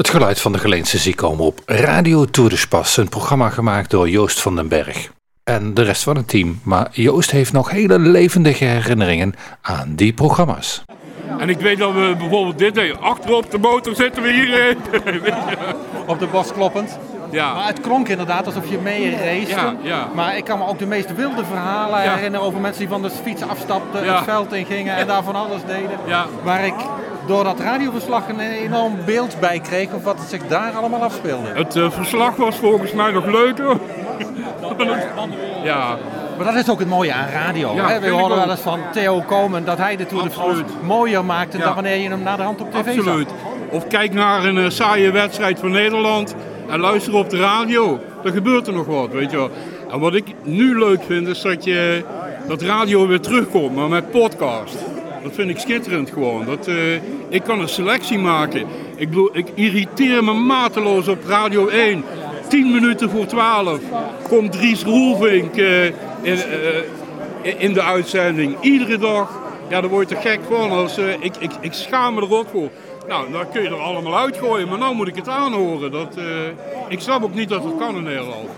Het 0.00 0.08
geluid 0.08 0.40
van 0.40 0.52
de 0.52 0.58
Geleense 0.58 0.98
ziekomen 0.98 1.44
op 1.44 1.60
Radio 1.66 2.24
Tour 2.24 2.50
de 2.50 2.56
Spas, 2.56 2.96
een 2.96 3.08
programma 3.08 3.48
gemaakt 3.50 3.90
door 3.90 4.08
Joost 4.08 4.40
van 4.40 4.56
den 4.56 4.68
Berg. 4.68 5.10
En 5.44 5.74
de 5.74 5.82
rest 5.82 6.02
van 6.02 6.16
het 6.16 6.28
team, 6.28 6.60
maar 6.62 6.88
Joost 6.90 7.30
heeft 7.30 7.52
nog 7.52 7.70
hele 7.70 7.98
levendige 7.98 8.64
herinneringen 8.64 9.34
aan 9.62 9.92
die 9.94 10.12
programma's. 10.12 10.82
En 11.38 11.48
ik 11.48 11.58
weet 11.58 11.78
dat 11.78 11.92
we 11.92 12.14
bijvoorbeeld 12.18 12.58
dit 12.58 12.74
deden. 12.74 13.00
Achterop 13.00 13.50
de 13.50 13.58
motor 13.58 13.94
zitten 13.94 14.22
we 14.22 14.32
hier. 14.32 14.76
eh, 15.04 15.34
op 16.12 16.18
de 16.18 16.26
bos 16.26 16.52
kloppend. 16.52 16.98
Ja. 17.30 17.54
Maar 17.54 17.66
het 17.66 17.80
klonk 17.80 18.08
inderdaad 18.08 18.46
alsof 18.46 18.70
je 18.70 18.78
mee 18.78 19.10
racete. 19.10 19.50
Ja, 19.50 19.74
ja. 19.82 20.08
Maar 20.14 20.36
ik 20.36 20.44
kan 20.44 20.58
me 20.58 20.66
ook 20.66 20.78
de 20.78 20.86
meest 20.86 21.14
wilde 21.14 21.44
verhalen 21.44 22.02
Ja. 22.02 22.14
herinneren 22.14 22.46
over 22.46 22.60
mensen 22.60 22.80
die 22.80 22.88
van 22.88 23.02
de 23.02 23.10
fiets 23.10 23.42
afstapten, 23.42 24.04
Ja. 24.04 24.14
het 24.14 24.24
veld 24.24 24.52
in 24.52 24.64
gingen 24.66 24.96
en 24.96 25.06
daar 25.06 25.22
van 25.22 25.34
alles 25.34 25.60
deden. 25.66 25.98
Ja. 26.06 26.26
Waar 26.42 26.66
ik 26.66 26.74
door 27.30 27.44
dat 27.44 27.60
radioverslag 27.60 28.28
een 28.28 28.40
enorm 28.40 28.96
beeld 29.04 29.36
bij 29.40 29.60
kreeg 29.60 29.92
of 29.92 30.04
wat 30.04 30.16
zich 30.28 30.46
daar 30.46 30.72
allemaal 30.72 31.02
afspeelde. 31.02 31.48
Het 31.54 31.76
eh, 31.76 31.90
verslag 31.90 32.36
was 32.36 32.56
volgens 32.56 32.92
mij 32.92 33.10
nog 33.12 33.26
leuker. 33.26 33.76
ja, 35.64 35.98
Maar 36.36 36.46
dat 36.46 36.54
is 36.54 36.70
ook 36.70 36.78
het 36.78 36.88
mooie 36.88 37.12
aan 37.12 37.28
radio. 37.28 37.74
Ja, 37.74 37.88
hè? 37.88 38.00
We 38.00 38.08
horen 38.08 38.36
wel 38.36 38.50
eens 38.50 38.60
van 38.60 38.80
Theo 38.92 39.20
Komen 39.26 39.64
dat 39.64 39.78
hij 39.78 39.96
de 39.96 40.06
Tour 40.06 40.24
de 40.24 40.30
France 40.30 40.62
mooier 40.82 41.24
maakte 41.24 41.58
Ja. 41.58 41.64
dan 41.64 41.74
wanneer 41.74 41.96
je 41.96 42.08
hem 42.08 42.22
naar 42.22 42.36
de 42.36 42.42
hand 42.42 42.60
op 42.60 42.70
tv 42.72 42.98
absoluut. 42.98 43.28
zag. 43.28 43.38
Of 43.70 43.86
kijk 43.86 44.12
naar 44.12 44.44
een 44.44 44.58
eh, 44.58 44.70
saaie 44.70 45.10
wedstrijd 45.10 45.58
van 45.58 45.70
Nederland 45.70 46.34
en 46.68 46.80
luister 46.80 47.14
op 47.14 47.30
de 47.30 47.38
radio. 47.38 48.00
Dan 48.22 48.32
gebeurt 48.32 48.66
er 48.66 48.72
nog 48.72 48.86
wat, 48.86 49.10
weet 49.10 49.30
je 49.30 49.36
wel. 49.36 49.50
En 49.90 50.00
wat 50.00 50.14
ik 50.14 50.34
nu 50.42 50.78
leuk 50.78 51.02
vind 51.06 51.28
is 51.28 51.40
dat, 51.40 51.64
je, 51.64 52.04
dat 52.48 52.62
radio 52.62 53.06
weer 53.06 53.20
terugkomt, 53.20 53.74
maar 53.76 53.88
met 53.88 54.10
podcast. 54.10 54.76
Dat 55.22 55.32
vind 55.34 55.50
ik 55.50 55.58
schitterend 55.58 56.10
gewoon. 56.10 56.44
Dat, 56.44 56.66
eh, 56.66 56.94
ik 57.28 57.42
kan 57.42 57.60
een 57.60 57.68
selectie 57.68 58.18
maken. 58.18 58.66
Ik, 58.96 59.08
bedoel, 59.08 59.30
ik 59.32 59.46
irriteer 59.54 60.24
me 60.24 60.32
mateloos 60.32 61.08
op 61.08 61.24
Radio 61.26 61.68
1. 61.68 62.04
10 62.48 62.72
minuten 62.72 63.10
voor 63.10 63.26
12 63.26 63.80
komt 64.28 64.52
Dries 64.52 64.82
Roelvink 64.82 65.56
eh, 65.56 65.84
in, 65.84 65.94
eh, 67.42 67.62
in 67.62 67.72
de 67.72 67.82
uitzending. 67.82 68.56
Iedere 68.60 68.98
dag. 68.98 69.38
Ja, 69.68 69.80
daar 69.80 69.90
word 69.90 70.08
je 70.08 70.14
toch 70.14 70.24
gek 70.24 70.40
van. 70.48 70.70
Als, 70.70 70.98
ik, 70.98 71.36
ik, 71.38 71.50
ik 71.60 71.72
schaam 71.72 72.14
me 72.14 72.20
er 72.20 72.34
ook 72.34 72.48
voor. 72.52 72.70
Nou, 73.08 73.32
dan 73.32 73.50
kun 73.52 73.62
je 73.62 73.68
er 73.68 73.80
allemaal 73.80 74.18
uitgooien. 74.18 74.68
Maar 74.68 74.78
nou 74.78 74.94
moet 74.94 75.08
ik 75.08 75.16
het 75.16 75.28
aanhoren. 75.28 75.90
Dat, 75.90 76.16
ik 76.88 77.00
snap 77.00 77.22
ook 77.22 77.34
niet 77.34 77.48
dat 77.48 77.64
het 77.64 77.76
kan 77.78 77.96
in 77.96 78.02
Nederland. 78.02 78.50